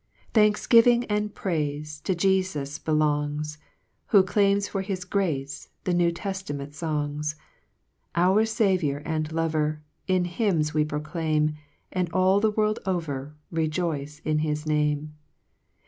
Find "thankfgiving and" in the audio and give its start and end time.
0.49-1.35